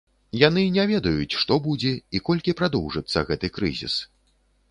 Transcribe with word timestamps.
Яны 0.43 0.61
не 0.75 0.85
ведаюць, 0.91 1.37
што 1.41 1.57
будзе 1.67 1.91
і 2.19 2.23
колькі 2.29 2.57
прадоўжыцца 2.61 3.25
гэты 3.31 3.47
крызіс. 3.59 4.01